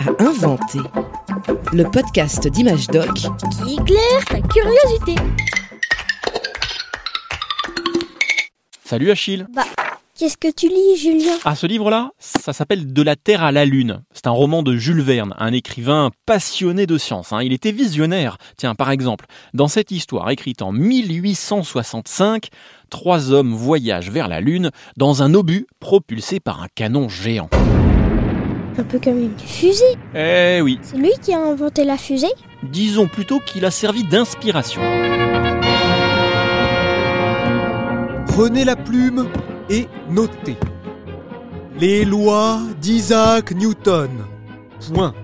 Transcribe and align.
à 0.00 0.22
inventer. 0.22 0.80
Le 1.72 1.84
podcast 1.84 2.48
d'Image 2.48 2.86
Doc 2.88 3.14
qui 3.14 3.74
éclaire 3.74 4.24
ta 4.28 4.40
curiosité. 4.40 5.14
Salut 8.84 9.10
Achille. 9.10 9.46
Bah, 9.54 9.62
qu'est-ce 10.18 10.36
que 10.36 10.50
tu 10.52 10.68
lis, 10.68 10.96
Julien? 10.96 11.36
Ah, 11.44 11.54
ce 11.54 11.66
livre-là, 11.66 12.10
ça 12.18 12.52
s'appelle 12.52 12.92
De 12.92 13.02
la 13.02 13.14
Terre 13.16 13.44
à 13.44 13.52
la 13.52 13.64
Lune. 13.64 14.02
C'est 14.12 14.26
un 14.26 14.30
roman 14.32 14.62
de 14.62 14.74
Jules 14.76 15.02
Verne, 15.02 15.34
un 15.38 15.52
écrivain 15.52 16.10
passionné 16.26 16.86
de 16.86 16.98
science. 16.98 17.32
hein. 17.32 17.42
Il 17.42 17.52
était 17.52 17.72
visionnaire. 17.72 18.38
Tiens, 18.56 18.74
par 18.74 18.90
exemple, 18.90 19.26
dans 19.54 19.68
cette 19.68 19.90
histoire 19.90 20.30
écrite 20.30 20.62
en 20.62 20.72
1865, 20.72 22.48
trois 22.88 23.30
hommes 23.32 23.54
voyagent 23.54 24.10
vers 24.10 24.28
la 24.28 24.40
Lune 24.40 24.70
dans 24.96 25.22
un 25.22 25.34
obus 25.34 25.66
propulsé 25.78 26.40
par 26.40 26.62
un 26.62 26.68
canon 26.74 27.08
géant. 27.08 27.50
Un 28.78 28.84
peu 28.84 28.98
comme 28.98 29.18
une 29.20 29.38
fusée. 29.38 29.96
Eh 30.14 30.60
oui, 30.62 30.78
C'est 30.82 30.96
lui 30.96 31.12
qui 31.20 31.34
a 31.34 31.40
inventé 31.40 31.84
la 31.84 31.96
fusée? 31.96 32.32
Disons 32.62 33.06
plutôt 33.06 33.40
qu'il 33.40 33.64
a 33.64 33.70
servi 33.70 34.04
d'inspiration. 34.04 34.80
Prenez 38.26 38.64
la 38.64 38.76
plume 38.76 39.28
et 39.68 39.86
notez. 40.08 40.56
Les 41.78 42.04
lois 42.04 42.60
d'Isaac 42.80 43.52
Newton. 43.52 44.10
Point. 44.94 45.14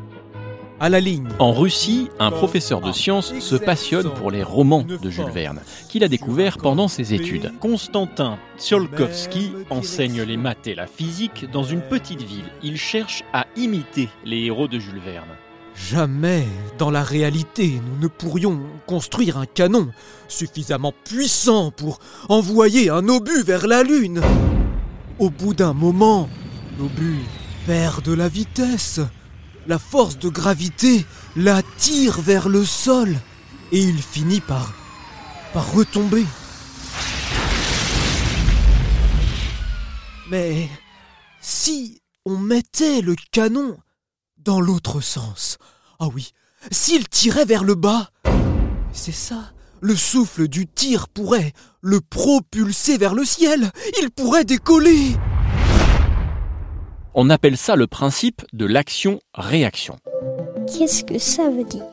À 0.79 0.91
la 0.91 1.01
ligne. 1.01 1.29
En 1.39 1.53
Russie, 1.53 2.09
un 2.19 2.31
professeur 2.31 2.83
de 2.83 2.93
sciences 2.93 3.33
se 3.39 3.57
passionne 3.57 4.11
pour 4.11 4.31
les 4.31 4.43
romans 4.43 4.83
de 4.83 5.09
Jules 5.09 5.31
Verne, 5.33 5.61
qu'il 5.89 6.05
a 6.05 6.09
découvert 6.09 6.59
pendant 6.59 6.87
ses 6.87 7.15
études. 7.15 7.51
Constantin 7.61 8.39
Tsiolkovsky 8.59 9.53
enseigne 9.71 10.21
les 10.21 10.37
maths 10.37 10.67
et 10.67 10.75
la 10.75 10.87
physique 10.87 11.51
dans 11.51 11.63
une 11.63 11.81
petite 11.81 12.21
ville. 12.21 12.45
Il 12.63 12.77
cherche 12.77 13.25
à 13.33 13.47
imiter 13.57 14.11
les 14.27 14.45
héros 14.45 14.69
de 14.69 14.79
Jules 14.79 15.01
Verne. 15.03 15.31
Jamais, 15.75 16.45
dans 16.79 16.91
la 16.91 17.03
réalité, 17.03 17.81
nous 17.83 18.03
ne 18.03 18.09
pourrions 18.09 18.61
construire 18.87 19.39
un 19.39 19.47
canon 19.47 19.89
suffisamment 20.29 20.93
puissant 21.05 21.71
pour 21.71 22.01
envoyer 22.29 22.91
un 22.91 23.09
obus 23.09 23.43
vers 23.43 23.67
la 23.67 23.83
Lune. 23.83 24.21
Au 25.19 25.31
bout 25.31 25.55
d'un 25.55 25.73
moment, 25.73 26.29
l'obus 26.79 27.25
perd 27.67 28.05
de 28.05 28.13
la 28.13 28.29
vitesse. 28.29 29.01
La 29.69 29.79
force 29.79 30.19
de 30.19 30.29
gravité 30.29 31.05
l'attire 31.35 32.21
vers 32.21 32.49
le 32.49 32.65
sol 32.65 33.17
et 33.73 33.81
il 33.81 34.01
finit 34.01 34.41
par 34.41 34.73
par 35.53 35.73
retomber. 35.73 36.25
Mais 40.31 40.69
si 41.41 42.03
on 42.25 42.37
mettait 42.37 43.01
le 43.01 43.15
canon 43.33 43.77
dans 44.39 44.61
l'autre 44.61 45.01
sens. 45.01 45.59
Ah 45.99 46.09
oui, 46.15 46.33
s'il 46.71 47.09
tirait 47.09 47.45
vers 47.45 47.65
le 47.65 47.75
bas, 47.75 48.11
c'est 48.93 49.13
ça. 49.13 49.53
Le 49.81 49.95
souffle 49.95 50.49
du 50.49 50.67
tir 50.67 51.09
pourrait 51.09 51.53
le 51.81 52.01
propulser 52.01 52.99
vers 52.99 53.15
le 53.15 53.25
ciel. 53.25 53.71
Il 54.01 54.11
pourrait 54.11 54.45
décoller. 54.45 55.17
On 57.19 57.31
appelle 57.31 57.57
ça 57.57 57.77
le 57.77 57.87
principe 57.87 58.43
de 58.53 58.67
l'action-réaction. 58.67 59.97
Qu'est-ce 60.67 61.03
que 61.03 61.19
ça 61.19 61.49
veut 61.49 61.65
dire? 61.65 61.87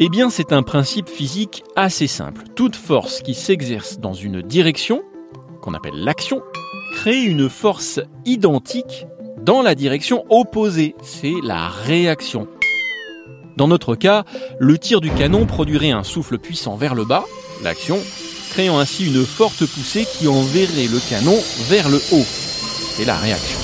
Eh 0.00 0.08
bien, 0.08 0.28
c'est 0.28 0.52
un 0.52 0.64
principe 0.64 1.08
physique 1.08 1.62
assez 1.76 2.08
simple. 2.08 2.42
Toute 2.56 2.74
force 2.74 3.22
qui 3.22 3.34
s'exerce 3.34 4.00
dans 4.00 4.12
une 4.12 4.42
direction, 4.42 5.02
qu'on 5.62 5.72
appelle 5.72 5.94
l'action, 5.94 6.42
crée 6.94 7.22
une 7.22 7.48
force 7.48 8.00
identique 8.24 9.06
dans 9.40 9.62
la 9.62 9.76
direction 9.76 10.24
opposée. 10.30 10.96
C'est 11.00 11.36
la 11.44 11.68
réaction. 11.68 12.48
Dans 13.56 13.68
notre 13.68 13.94
cas, 13.94 14.24
le 14.58 14.78
tir 14.78 15.00
du 15.00 15.12
canon 15.12 15.46
produirait 15.46 15.92
un 15.92 16.02
souffle 16.02 16.38
puissant 16.38 16.74
vers 16.74 16.96
le 16.96 17.04
bas, 17.04 17.24
l'action, 17.62 18.00
créant 18.50 18.80
ainsi 18.80 19.06
une 19.06 19.24
forte 19.24 19.64
poussée 19.64 20.08
qui 20.18 20.26
enverrait 20.26 20.88
le 20.88 20.98
canon 21.08 21.38
vers 21.68 21.88
le 21.88 21.98
haut. 22.10 22.26
C'est 22.96 23.04
la 23.04 23.14
réaction. 23.14 23.59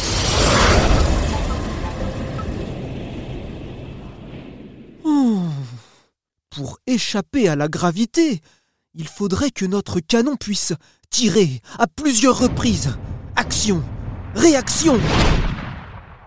Pour 6.56 6.78
échapper 6.86 7.48
à 7.48 7.54
la 7.54 7.68
gravité, 7.68 8.40
il 8.94 9.08
faudrait 9.08 9.50
que 9.50 9.66
notre 9.66 10.00
canon 10.00 10.36
puisse 10.36 10.72
tirer 11.10 11.60
à 11.78 11.86
plusieurs 11.86 12.38
reprises. 12.38 12.96
Action, 13.36 13.82
réaction. 14.34 14.98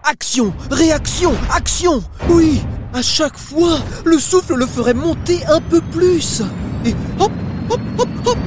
Action, 0.04 0.54
réaction, 0.70 1.34
action. 1.52 2.04
Oui, 2.30 2.62
à 2.94 3.02
chaque 3.02 3.40
fois, 3.40 3.80
le 4.06 4.20
souffle 4.20 4.54
le 4.54 4.68
ferait 4.68 4.94
monter 4.94 5.44
un 5.48 5.62
peu 5.62 5.82
plus. 5.82 6.44
Et 6.86 6.94
hop, 7.20 7.32
hop, 7.72 7.82
hop, 7.98 8.10
hop, 8.28 8.38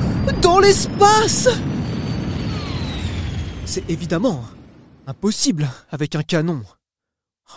dans 0.40 0.60
l'espace. 0.60 1.48
C'est 3.64 3.90
évidemment 3.90 4.44
impossible 5.12 5.68
avec 5.90 6.14
un 6.14 6.22
canon. 6.22 6.62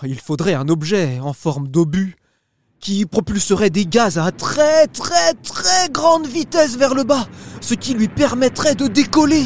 Il 0.03 0.19
faudrait 0.19 0.55
un 0.55 0.67
objet 0.67 1.21
en 1.21 1.31
forme 1.31 1.69
d'obus 1.69 2.17
qui 2.81 3.05
propulserait 3.05 3.69
des 3.69 3.85
gaz 3.85 4.17
à 4.17 4.33
très 4.33 4.87
très 4.87 5.33
très 5.35 5.89
grande 5.89 6.27
vitesse 6.27 6.77
vers 6.77 6.93
le 6.93 7.05
bas, 7.05 7.29
ce 7.61 7.73
qui 7.73 7.93
lui 7.93 8.09
permettrait 8.09 8.75
de 8.75 8.87
décoller. 8.87 9.45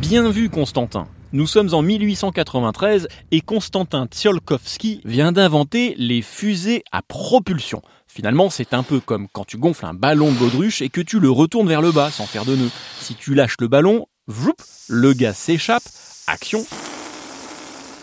Bien 0.00 0.30
vu, 0.30 0.48
Constantin. 0.48 1.06
Nous 1.34 1.46
sommes 1.46 1.74
en 1.74 1.82
1893 1.82 3.08
et 3.30 3.40
Constantin 3.42 4.06
Tsiolkovsky 4.06 5.02
vient 5.04 5.32
d'inventer 5.32 5.94
les 5.98 6.22
fusées 6.22 6.84
à 6.90 7.02
propulsion. 7.02 7.82
Finalement, 8.06 8.50
c'est 8.50 8.74
un 8.74 8.82
peu 8.82 9.00
comme 9.00 9.26
quand 9.32 9.46
tu 9.46 9.56
gonfles 9.56 9.86
un 9.86 9.94
ballon 9.94 10.30
de 10.30 10.36
baudruche 10.36 10.82
et 10.82 10.90
que 10.90 11.00
tu 11.00 11.18
le 11.20 11.30
retournes 11.30 11.68
vers 11.68 11.80
le 11.80 11.92
bas 11.92 12.10
sans 12.10 12.26
faire 12.26 12.44
de 12.44 12.56
nœud. 12.56 12.68
Si 13.00 13.14
tu 13.14 13.34
lâches 13.34 13.56
le 13.58 13.68
ballon, 13.68 14.06
vroup, 14.26 14.60
le 14.88 15.12
gaz 15.12 15.36
s'échappe, 15.36 15.82
action, 16.26 16.64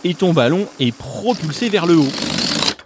et 0.04 0.14
ton 0.14 0.34
ballon 0.34 0.68
est 0.80 0.96
propulsé 0.96 1.70
vers 1.70 1.86
le 1.86 1.98
haut. 1.98 2.12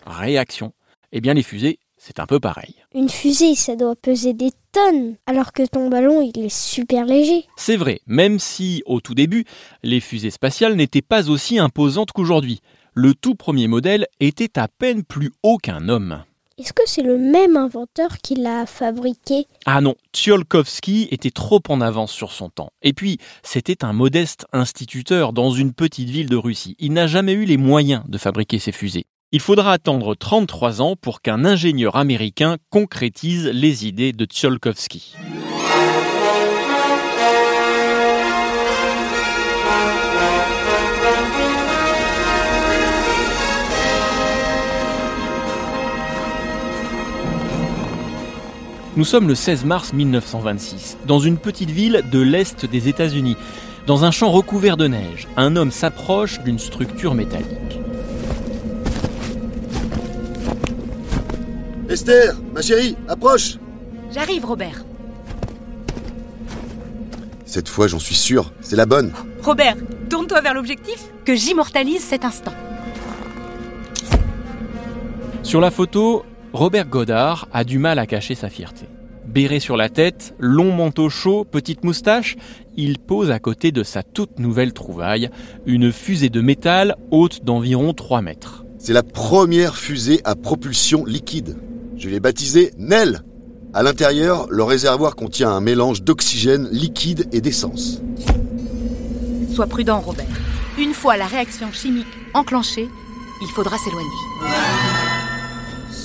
Réaction. 0.05 0.73
Eh 1.11 1.21
bien, 1.21 1.33
les 1.33 1.43
fusées, 1.43 1.79
c'est 1.97 2.19
un 2.19 2.25
peu 2.25 2.39
pareil. 2.39 2.75
Une 2.93 3.09
fusée, 3.09 3.55
ça 3.55 3.75
doit 3.75 3.95
peser 3.95 4.33
des 4.33 4.51
tonnes, 4.71 5.15
alors 5.25 5.53
que 5.53 5.65
ton 5.65 5.89
ballon, 5.89 6.21
il 6.21 6.43
est 6.43 6.53
super 6.53 7.05
léger. 7.05 7.45
C'est 7.55 7.77
vrai, 7.77 8.01
même 8.07 8.39
si, 8.39 8.83
au 8.85 8.99
tout 8.99 9.13
début, 9.13 9.45
les 9.83 9.99
fusées 9.99 10.31
spatiales 10.31 10.75
n'étaient 10.75 11.01
pas 11.01 11.29
aussi 11.29 11.59
imposantes 11.59 12.11
qu'aujourd'hui. 12.11 12.61
Le 12.93 13.13
tout 13.13 13.35
premier 13.35 13.67
modèle 13.67 14.07
était 14.19 14.59
à 14.59 14.67
peine 14.67 15.03
plus 15.03 15.31
haut 15.43 15.57
qu'un 15.57 15.89
homme. 15.89 16.23
Est-ce 16.59 16.71
que 16.71 16.83
c'est 16.85 17.01
le 17.01 17.17
même 17.17 17.57
inventeur 17.57 18.19
qui 18.19 18.35
l'a 18.35 18.67
fabriqué 18.67 19.47
Ah 19.65 19.81
non, 19.81 19.95
Tsiolkovsky 20.13 21.07
était 21.09 21.31
trop 21.31 21.59
en 21.67 21.81
avance 21.81 22.11
sur 22.11 22.31
son 22.31 22.49
temps. 22.49 22.69
Et 22.83 22.93
puis, 22.93 23.17
c'était 23.41 23.83
un 23.83 23.91
modeste 23.91 24.45
instituteur 24.53 25.33
dans 25.33 25.49
une 25.49 25.73
petite 25.73 26.11
ville 26.11 26.29
de 26.29 26.35
Russie. 26.35 26.75
Il 26.77 26.93
n'a 26.93 27.07
jamais 27.07 27.33
eu 27.33 27.45
les 27.45 27.57
moyens 27.57 28.03
de 28.07 28.19
fabriquer 28.19 28.59
ces 28.59 28.71
fusées. 28.71 29.05
Il 29.31 29.39
faudra 29.39 29.73
attendre 29.73 30.13
33 30.13 30.79
ans 30.83 30.95
pour 30.95 31.23
qu'un 31.23 31.43
ingénieur 31.43 31.95
américain 31.95 32.57
concrétise 32.69 33.47
les 33.47 33.87
idées 33.87 34.11
de 34.11 34.25
Tsiolkovsky. 34.25 35.15
Nous 48.95 49.05
sommes 49.05 49.27
le 49.27 49.33
16 49.33 49.65
mars 49.65 49.91
1926, 49.91 50.97
dans 51.07 51.17
une 51.17 51.37
petite 51.37 51.71
ville 51.71 52.03
de 52.11 52.19
l'Est 52.19 52.67
des 52.67 52.89
États-Unis. 52.89 53.37
Dans 53.87 54.03
un 54.05 54.11
champ 54.11 54.29
recouvert 54.29 54.77
de 54.77 54.85
neige, 54.85 55.27
un 55.35 55.55
homme 55.55 55.71
s'approche 55.71 56.39
d'une 56.41 56.59
structure 56.59 57.15
métallique. 57.15 57.79
Esther, 61.89 62.35
ma 62.53 62.61
chérie, 62.61 62.95
approche 63.07 63.57
J'arrive, 64.11 64.45
Robert. 64.45 64.85
Cette 67.47 67.69
fois, 67.69 67.87
j'en 67.87 67.99
suis 67.99 68.15
sûr, 68.15 68.51
c'est 68.61 68.75
la 68.75 68.85
bonne. 68.85 69.11
Robert, 69.41 69.75
tourne-toi 70.07 70.41
vers 70.41 70.53
l'objectif, 70.53 71.05
que 71.25 71.35
j'immortalise 71.35 72.03
cet 72.03 72.25
instant. 72.25 72.53
Sur 75.41 75.61
la 75.61 75.71
photo, 75.71 76.25
Robert 76.53 76.85
Godard 76.85 77.47
a 77.51 77.63
du 77.63 77.79
mal 77.79 77.97
à 77.97 78.05
cacher 78.05 78.35
sa 78.35 78.47
fierté. 78.47 78.85
Béret 79.33 79.59
sur 79.59 79.77
la 79.77 79.89
tête, 79.89 80.35
long 80.37 80.71
manteau 80.71 81.09
chaud, 81.09 81.43
petite 81.43 81.83
moustache, 81.83 82.35
il 82.77 82.99
pose 82.99 83.31
à 83.31 83.39
côté 83.39 83.71
de 83.71 83.81
sa 83.81 84.03
toute 84.03 84.37
nouvelle 84.37 84.73
trouvaille, 84.73 85.31
une 85.65 85.91
fusée 85.91 86.29
de 86.29 86.39
métal 86.39 86.95
haute 87.09 87.43
d'environ 87.43 87.93
3 87.93 88.21
mètres. 88.21 88.63
C'est 88.77 88.93
la 88.93 89.01
première 89.01 89.75
fusée 89.75 90.21
à 90.23 90.35
propulsion 90.35 91.03
liquide. 91.03 91.57
Je 91.97 92.09
l'ai 92.09 92.19
baptisée 92.19 92.73
Nell. 92.77 93.23
À 93.73 93.81
l'intérieur, 93.81 94.45
le 94.51 94.61
réservoir 94.61 95.15
contient 95.15 95.49
un 95.49 95.61
mélange 95.61 96.03
d'oxygène 96.03 96.69
liquide 96.71 97.27
et 97.31 97.41
d'essence. 97.41 98.03
Sois 99.51 99.65
prudent, 99.65 99.99
Robert. 99.99 100.27
Une 100.77 100.93
fois 100.93 101.17
la 101.17 101.25
réaction 101.25 101.71
chimique 101.71 102.05
enclenchée, 102.35 102.87
il 103.41 103.47
faudra 103.47 103.79
s'éloigner. 103.79 104.32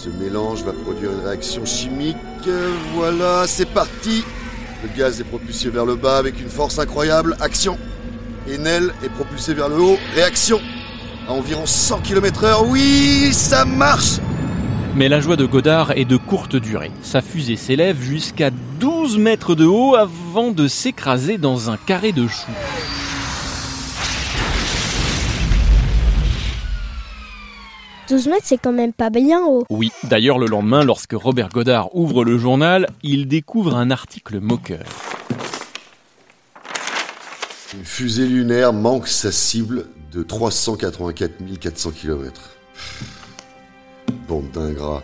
Ce 0.00 0.10
mélange 0.10 0.62
va 0.62 0.72
produire 0.72 1.10
une 1.10 1.26
réaction 1.26 1.64
chimique. 1.64 2.16
Voilà, 2.94 3.48
c'est 3.48 3.68
parti. 3.68 4.22
Le 4.84 4.96
gaz 4.96 5.20
est 5.20 5.24
propulsé 5.24 5.70
vers 5.70 5.84
le 5.84 5.96
bas 5.96 6.18
avec 6.18 6.40
une 6.40 6.48
force 6.48 6.78
incroyable. 6.78 7.36
Action. 7.40 7.76
Et 8.48 8.58
Nell 8.58 8.92
est 9.02 9.08
propulsé 9.08 9.54
vers 9.54 9.68
le 9.68 9.74
haut. 9.74 9.98
Réaction. 10.14 10.60
À 11.26 11.32
environ 11.32 11.66
100 11.66 11.98
km/h. 12.02 12.64
Oui, 12.68 13.30
ça 13.32 13.64
marche. 13.64 14.20
Mais 14.94 15.08
la 15.08 15.18
joie 15.18 15.34
de 15.34 15.46
Godard 15.46 15.90
est 15.90 16.04
de 16.04 16.16
courte 16.16 16.54
durée. 16.54 16.92
Sa 17.02 17.20
fusée 17.20 17.56
s'élève 17.56 18.00
jusqu'à 18.00 18.50
12 18.78 19.18
mètres 19.18 19.56
de 19.56 19.66
haut 19.66 19.96
avant 19.96 20.52
de 20.52 20.68
s'écraser 20.68 21.38
dans 21.38 21.70
un 21.70 21.76
carré 21.76 22.12
de 22.12 22.28
choux. 22.28 22.52
«12 28.08 28.28
mètres, 28.28 28.44
c'est 28.44 28.56
quand 28.56 28.72
même 28.72 28.94
pas 28.94 29.10
bien 29.10 29.44
haut. 29.44 29.64
Oui, 29.68 29.90
d'ailleurs 30.04 30.38
le 30.38 30.46
lendemain, 30.46 30.82
lorsque 30.82 31.12
Robert 31.12 31.50
Godard 31.50 31.94
ouvre 31.94 32.24
le 32.24 32.38
journal, 32.38 32.88
il 33.02 33.28
découvre 33.28 33.76
un 33.76 33.90
article 33.90 34.40
moqueur. 34.40 34.84
Une 37.74 37.84
fusée 37.84 38.26
lunaire 38.26 38.72
manque 38.72 39.08
sa 39.08 39.30
cible 39.30 39.88
de 40.10 40.22
384 40.22 41.34
400 41.60 41.90
km. 41.90 42.56
Bande 44.26 44.50
d'ingrats. 44.52 45.02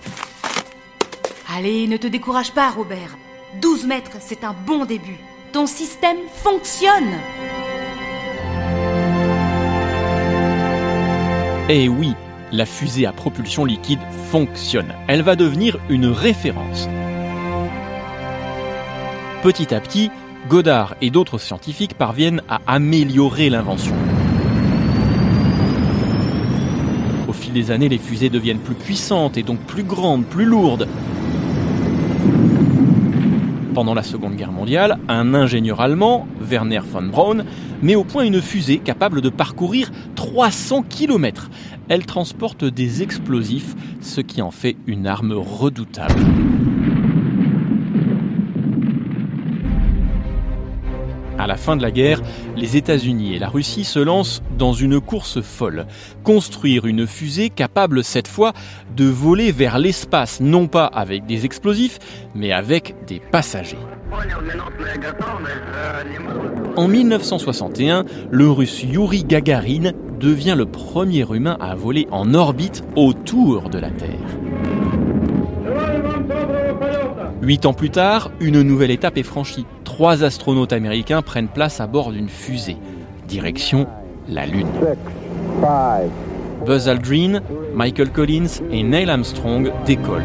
Allez, 1.55 1.87
ne 1.87 1.99
te 1.99 2.07
décourage 2.07 2.53
pas, 2.53 2.71
Robert. 2.71 3.19
12 3.61 3.85
mètres, 3.87 4.17
c'est 4.21 4.45
un 4.45 4.55
bon 4.67 4.87
début. 4.87 5.19
Ton 5.53 5.67
système 5.67 6.17
fonctionne. 6.43 7.13
Eh 11.69 11.89
oui, 11.89 12.15
la 12.53 12.67
fusée 12.67 13.07
à 13.07 13.13
propulsion 13.13 13.65
liquide 13.65 14.01
fonctionne. 14.31 14.93
Elle 15.09 15.23
va 15.23 15.37
devenir 15.37 15.79
une 15.89 16.07
référence. 16.07 16.89
Petit 19.43 19.75
à 19.75 19.81
petit, 19.81 20.11
Godard 20.49 20.95
et 21.01 21.11
d'autres 21.11 21.39
scientifiques 21.39 21.95
parviennent 21.95 22.43
à 22.49 22.61
améliorer 22.67 23.51
l'invention. 23.51 23.95
Au 27.29 27.33
fil 27.33 27.53
des 27.53 27.71
années, 27.71 27.89
les 27.89 27.99
fusées 27.99 28.31
deviennent 28.31 28.59
plus 28.59 28.75
puissantes 28.75 29.37
et 29.37 29.43
donc 29.43 29.59
plus 29.61 29.83
grandes, 29.83 30.25
plus 30.25 30.45
lourdes. 30.45 30.89
Pendant 33.75 33.95
la 33.95 34.05
Seconde 34.05 34.37
Guerre 34.37 34.53
mondiale, 34.53 34.99
un 35.09 35.35
ingénieur 35.35 35.81
allemand, 35.81 36.29
Werner 36.41 36.79
von 36.79 37.03
Braun, 37.03 37.45
met 37.83 37.97
au 37.97 38.05
point 38.05 38.23
une 38.25 38.41
fusée 38.41 38.79
capable 38.79 39.21
de 39.21 39.31
parcourir 39.31 39.91
300 40.15 40.85
km. 40.89 41.51
Elle 41.89 42.07
transporte 42.07 42.65
des 42.65 43.03
explosifs, 43.03 43.75
ce 44.01 44.21
qui 44.21 44.43
en 44.43 44.53
fait 44.53 44.77
une 44.87 45.09
arme 45.09 45.33
redoutable. 45.33 46.21
À 51.45 51.47
la 51.47 51.59
fin 51.59 51.77
de 51.77 51.83
la 51.83 51.91
guerre, 51.91 52.23
les 52.57 52.79
États-Unis 52.79 53.35
et 53.35 53.39
la 53.39 53.51
Russie 53.51 53.85
se 53.85 53.99
lancent 53.99 54.43
dans 54.57 54.73
une 54.73 54.99
course 54.99 55.43
folle. 55.43 55.85
Construire 56.23 56.87
une 56.87 57.07
fusée 57.07 57.51
capable 57.51 58.03
cette 58.03 58.29
fois 58.29 58.55
de 58.97 59.05
voler 59.05 59.53
vers 59.53 59.79
l'espace, 59.79 60.41
non 60.41 60.69
pas 60.69 60.87
avec 60.87 61.27
des 61.27 61.45
explosifs, 61.45 61.99
mais 62.35 62.51
avec 62.51 62.95
des 63.07 63.21
passagers. 63.21 63.77
En 66.77 66.89
1961, 66.89 68.07
le 68.31 68.51
russe 68.51 68.83
Yuri 68.83 69.23
Gagarin 69.25 69.93
devient 70.19 70.55
le 70.57 70.65
premier 70.65 71.27
humain 71.31 71.59
à 71.61 71.75
voler 71.75 72.09
en 72.11 72.33
orbite 72.33 72.85
autour 72.97 73.69
de 73.69 73.79
la 73.79 73.91
Terre. 73.91 74.09
Huit 77.43 77.67
ans 77.67 77.75
plus 77.75 77.91
tard, 77.91 78.31
une 78.41 78.63
nouvelle 78.63 78.91
étape 78.91 79.19
est 79.19 79.23
franchie. 79.23 79.67
Trois 79.95 80.25
astronautes 80.25 80.73
américains 80.73 81.23
prennent 81.23 81.47
place 81.47 81.81
à 81.81 81.87
bord 81.87 82.11
d'une 82.11 82.29
fusée. 82.29 82.77
Direction 83.29 83.87
la 84.29 84.45
Lune. 84.45 84.67
Buzz 86.67 86.89
Aldrin, 86.89 87.41
Michael 87.73 88.11
Collins 88.11 88.61
et 88.73 88.83
Neil 88.83 89.09
Armstrong 89.09 89.71
décollent. 89.87 90.25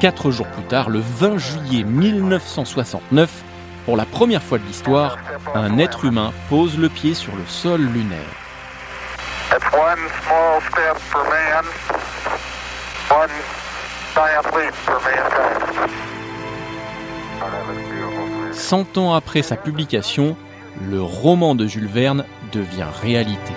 Quatre 0.00 0.30
jours 0.30 0.46
plus 0.46 0.62
tard, 0.62 0.90
le 0.90 1.00
20 1.00 1.38
juillet 1.38 1.82
1969, 1.82 3.42
pour 3.84 3.96
la 3.96 4.04
première 4.04 4.42
fois 4.42 4.58
de 4.58 4.64
l'histoire, 4.64 5.18
un 5.56 5.76
être 5.78 6.04
humain 6.04 6.32
pose 6.48 6.78
le 6.78 6.88
pied 6.88 7.14
sur 7.14 7.34
le 7.34 7.44
sol 7.46 7.80
lunaire. 7.80 8.18
Cent 18.52 18.98
ans 18.98 19.14
après 19.14 19.42
sa 19.42 19.56
publication, 19.56 20.36
le 20.88 21.02
roman 21.02 21.56
de 21.56 21.66
Jules 21.66 21.88
Verne 21.88 22.24
devient 22.52 22.86
réalité. 23.02 23.54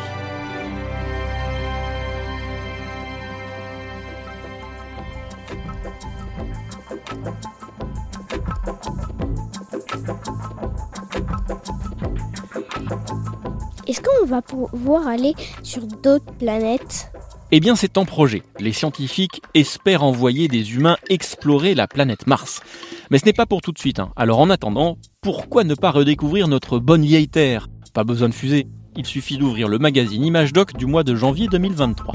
Est-ce 13.92 14.00
qu'on 14.00 14.26
va 14.26 14.42
pouvoir 14.42 15.06
aller 15.06 15.34
sur 15.64 15.86
d'autres 15.86 16.34
planètes? 16.40 17.12
Eh 17.52 17.60
bien, 17.60 17.76
c'est 17.76 17.98
en 17.98 18.06
projet. 18.06 18.42
Les 18.58 18.72
scientifiques 18.72 19.42
espèrent 19.54 20.04
envoyer 20.04 20.48
des 20.48 20.76
humains 20.76 20.96
explorer 21.10 21.76
la 21.76 21.90
planète 21.90 22.26
Mars. 22.26 22.62
Mais 23.10 23.18
ce 23.18 23.26
n'est 23.26 23.34
pas 23.34 23.46
pour 23.46 23.60
tout 23.62 23.74
de 23.74 23.78
suite. 23.78 24.00
hein. 24.00 24.14
Alors 24.16 24.40
en 24.40 24.50
attendant, 24.50 24.98
pourquoi 25.20 25.66
ne 25.66 25.76
pas 25.76 25.92
redécouvrir 25.92 26.48
notre 26.48 26.80
bonne 26.80 27.04
vieille 27.04 27.28
Terre? 27.28 27.68
Pas 27.94 28.06
besoin 28.06 28.30
de 28.30 28.34
fusée. 28.34 28.66
Il 28.96 29.06
suffit 29.06 29.38
d'ouvrir 29.38 29.68
le 29.68 29.78
magazine 29.78 30.24
Image 30.24 30.54
Doc 30.54 30.72
du 30.78 30.86
mois 30.86 31.04
de 31.04 31.14
janvier 31.14 31.48
2023. 31.52 32.14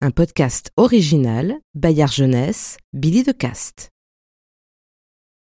Un 0.00 0.10
podcast 0.10 0.70
original, 0.78 1.56
Bayard 1.74 2.10
Jeunesse, 2.14 2.78
Billy 2.94 3.24
de 3.24 3.32
Cast. 3.32 3.90